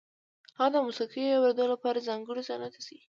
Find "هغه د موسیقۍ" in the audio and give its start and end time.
0.59-1.21